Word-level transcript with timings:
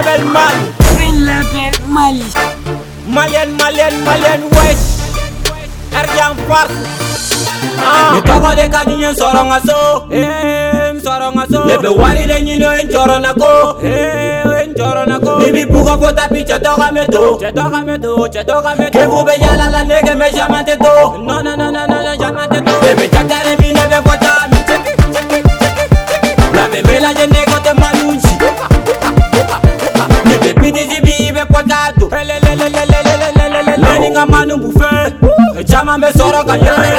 level 0.00 0.26
man. 0.32 0.56
Green 0.94 1.18
level 1.26 1.72
Mali. 1.86 2.26
Malian, 3.06 3.48
Malian, 3.60 3.94
Malian 4.02 4.40
West. 4.58 5.14
Erjang 5.94 6.34
Park. 6.50 6.72
Ah, 7.84 8.16
itoko 8.18 8.50
de 8.56 8.66
kadinyo 8.70 9.12
soro 9.14 9.40
ngaso. 9.46 9.80
Eh, 10.10 10.96
soro 10.98 11.30
ngaso. 11.36 11.60
Lebe 11.68 11.90
wali 11.94 12.26
de 12.26 12.40
nyino 12.42 12.70
en 12.74 12.86
choro 12.88 13.18
nako. 13.20 13.78
Eh, 13.84 14.42
en 14.64 14.74
choro 14.74 15.04
nako. 15.06 15.38
Bibi 15.44 15.66
puko 15.66 15.96
kota 15.98 16.26
picha 16.32 16.58
toka 16.58 16.90
meto. 16.90 17.38
Chetoka 17.38 17.80
meto, 17.84 18.10
chetoka 18.28 18.70
meto. 18.78 18.94
Kebu 18.98 19.18
be 19.26 19.34
yala 19.38 19.70
la 19.70 19.82
nege 19.84 20.14
me 20.16 20.30
jamante 20.32 20.74
to. 20.80 21.18
No, 21.22 21.42
no, 21.42 21.54
no, 21.54 21.70
no, 21.70 21.86
no. 21.86 21.93
nga 34.14 34.26
manu 34.26 34.56
bufe 34.56 34.90
Echama 35.58 35.98
me 35.98 36.08
soro 36.16 36.44
ka 36.48 36.54
yere 36.56 36.92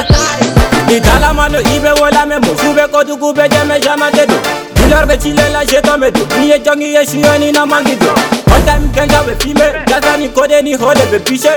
Ditala 0.88 1.32
manu 1.34 1.58
ibe 1.74 1.90
wola 2.00 2.26
me 2.26 2.38
mufube 2.38 2.84
kodu 2.92 3.16
kube 3.16 3.48
jeme 3.48 3.80
jama 3.80 4.10
dedo 4.10 4.38
Dilor 4.74 5.06
be 5.06 5.16
chile 5.16 5.46
la 5.52 5.64
jeto 5.64 5.98
me 5.98 6.10
do 6.10 6.24
Niye 6.38 6.58
jongi 6.60 6.94
ye 6.94 7.06
shuyoni 7.06 7.52
na 7.52 7.66
mangido 7.66 8.12
time 8.66 8.88
ganja 8.92 9.20
be 9.24 9.34
female 9.40 9.78
Gaza 9.86 10.12
ni 10.18 10.28
kode 10.28 10.58
ni 10.66 10.72
hode 10.80 11.04
be 11.12 11.18
piche. 11.26 11.52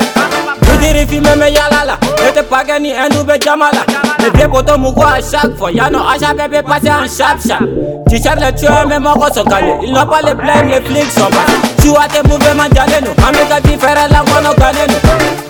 Bidiri 0.66 1.04
fime 1.10 1.34
me 1.42 1.48
yalala 1.58 1.96
Ete 2.28 2.44
pake 2.52 2.76
ni 2.84 2.92
endu 2.94 3.24
be 3.30 3.36
jamala 3.46 3.82
Me 4.22 4.28
bie 4.36 4.46
koto 4.52 4.78
mugo 4.78 5.04
a 5.18 5.20
shak 5.30 5.50
for 5.58 5.70
Yano 5.78 6.00
asha 6.12 6.34
bebe 6.38 6.62
pase 6.70 6.90
an 7.02 7.10
sharp 7.18 7.42
sharp 7.48 7.68
Teacher 8.08 8.36
le 8.42 8.50
tue 8.58 8.82
me 8.92 8.98
moko 9.06 9.28
so 9.34 9.44
kale 9.52 9.84
Il 9.84 9.92
no 9.92 10.06
pas 10.06 10.22
le 10.22 10.34
blame 10.36 10.70
le 10.70 10.80
flic 10.86 11.10
so 11.18 11.26
mal 11.36 11.52
Chiwa 11.82 12.06
te 12.14 12.20
move 12.28 12.52
man 12.60 12.70
jaleno 12.76 13.12
Amika 13.28 13.58
ti 13.66 13.74
fere 13.82 14.06
la 14.14 14.22
kane 14.30 14.52
ganeno 14.62 14.98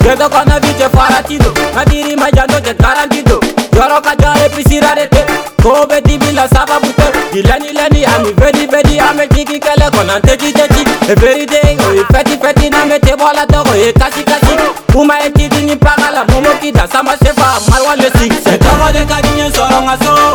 Gedo 0.04 0.28
kono 0.34 0.56
vite 0.64 0.88
faratino 0.96 1.50
Madiri 1.76 2.16
ma 2.16 2.28
jando 2.36 2.60
te 2.66 2.74
garantito 2.82 3.40
doroka 3.80 4.14
dare 4.16 4.50
pisira 4.50 4.94
dete 4.96 5.24
kobe 5.64 6.02
dibila 6.02 6.50
saba 6.50 6.80
bute 6.80 7.08
ileni 7.34 7.72
leni 7.74 8.04
ami 8.06 8.34
vedi 8.34 8.66
vedi 8.68 9.00
ame 9.00 9.28
jiki 9.28 9.60
kele 9.60 9.90
konante 9.96 10.36
jijeji 10.38 10.84
everyday 11.10 11.78
oye 11.88 12.04
feti 12.12 12.38
feti 12.42 12.70
name 12.70 13.00
te 13.00 13.16
bola 13.16 13.46
togo 13.48 13.76
ye 13.76 13.94
kasi 13.94 14.24
kasi 14.24 14.56
uma 14.96 15.14
etidini 15.26 15.76
pagala 15.76 16.26
momokida 16.26 16.88
sama 16.92 17.18
sefa 17.24 17.60
malwa 17.72 17.96
lesi 17.96 18.28
se 18.44 18.58
togo 18.58 18.92
de 18.94 19.06
kadinye 19.06 19.52
soronga 19.54 19.98
soro 20.06 20.29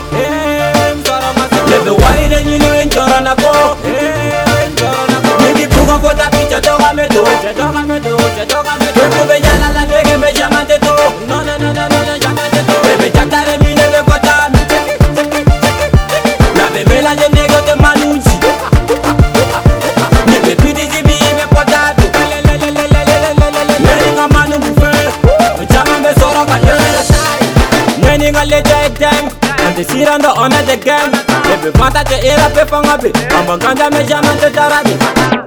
ye 28.54 28.62
jai 28.62 28.88
dem 28.98 29.24
Ante 29.66 29.84
siran 29.90 30.18
do 30.22 30.30
ona 30.42 30.60
de 30.68 30.76
gem 30.86 31.10
Bebe 31.46 31.70
fata 31.78 32.04
ke 32.10 32.18
era 32.32 32.48
pe 32.56 32.64
fanga 32.72 32.96
be 33.02 33.10
Mambo 33.34 33.56
ganja 33.64 33.88
me 33.94 34.02
jama 34.10 34.32
te 34.42 34.50
tarabe 34.58 34.94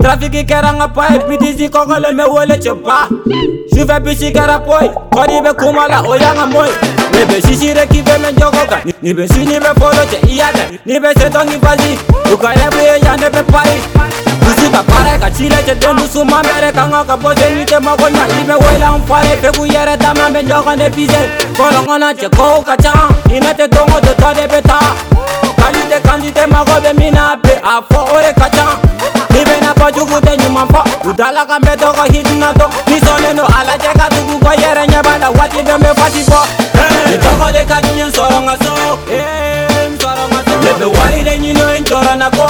Trafiki 0.01 0.43
kera 0.51 0.73
nga 0.77 0.87
pae 0.97 1.19
Piti 1.27 1.53
si 1.57 1.69
kongole 1.69 2.11
me 2.19 2.23
wole 2.35 2.57
che 2.65 2.73
pa 2.85 3.07
Juve 3.75 3.99
bisi 4.05 4.31
kera 4.31 4.59
poi 4.59 4.89
Kori 5.15 5.39
be 5.45 5.51
kumala 5.61 6.01
oya 6.13 6.33
nga 6.35 6.45
moi 6.45 6.69
Nibe 7.13 7.41
shishi 7.45 7.73
re 7.73 7.85
kive 7.91 8.15
me 8.23 8.31
njoko 8.31 8.63
ka 8.69 8.77
Nibe 9.01 9.27
shi 9.31 9.45
nibe 9.45 9.71
polo 9.79 10.03
che 10.11 10.19
iya 10.27 10.51
de 10.55 10.79
Nibe 10.85 11.13
seto 11.19 11.43
nipazi 11.43 11.97
Uka 12.33 12.49
ebu 12.65 12.79
ye 12.87 12.99
jane 13.03 13.29
pe 13.29 13.43
pari 13.51 14.25
kakareka 14.69 15.31
chile 15.31 15.55
chedonusuma 15.65 16.43
mere 16.43 16.71
kanga 16.71 17.03
kaboseite 17.03 17.79
mokonya 17.79 18.23
ibe 18.41 18.53
welang 18.63 18.99
fare 19.07 19.35
peku 19.41 19.65
yere 19.65 19.97
tamambe 19.97 20.41
njokande 20.43 20.89
pise 20.89 21.19
kolongona 21.57 22.13
chekou 22.15 22.63
kacha 22.63 22.93
inete 23.35 23.67
dongo 23.67 23.99
totade 24.01 24.47
beta 24.47 24.79
kalite 25.57 25.99
kandite 26.07 26.45
makobe 26.45 26.93
minape 26.99 27.61
afo 27.63 28.15
ore 28.15 28.33
kacha 28.33 28.65
ibe 29.41 29.55
napajukute 29.61 30.37
nyuma 30.37 30.65
mpo 30.65 31.09
udalaka 31.09 31.59
mbetoko 31.59 32.03
hitnato 32.11 32.69
nisoneno 32.87 33.47
alacheka 33.59 34.09
tuku 34.09 34.39
ko 34.45 34.51
yere 34.61 34.87
nyebanda 34.87 35.29
watidombe 35.29 35.87
fatipo 35.87 36.39
itokode 37.15 37.65
kanyinye 37.65 38.03
nsoronga 38.05 38.57
so 38.57 38.71
nsoronga 39.93 40.41
so 40.45 40.65
lebe 40.65 40.85
warire 40.99 41.37
nyino 41.39 41.75
encoronako 41.75 42.47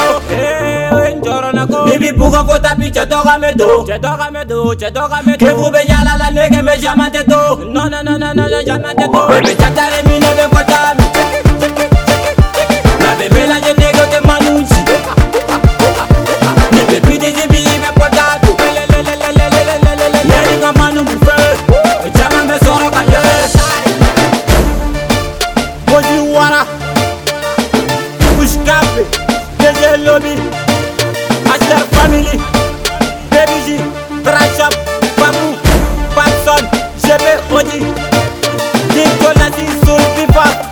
bi 2.08 2.12
bugan 2.20 2.44
ko 2.48 2.56
tapi 2.64 2.86
cɛ 2.96 3.04
tɔgɔ 3.12 3.34
mɛ 3.44 3.50
don 3.60 3.84
cɛ 3.88 3.98
tɔgɔ 4.06 4.28
do 4.50 4.56
don 4.72 4.76
cɛ 4.80 4.88
tɔgɔ 4.90 5.20
mɛ 5.28 6.14
la 6.20 6.28
nege 6.32 6.60
me 6.64 6.74
caman 6.82 7.12
tɛ 7.12 7.22
to 7.28 7.66
non 7.76 7.90
non 7.92 8.06
non 8.06 8.20
non 8.20 8.36
non 8.36 8.66
caman 8.66 8.96
Nicolas 38.98 39.56
is 39.62 39.80
so 39.82 39.96
back. 40.34 40.67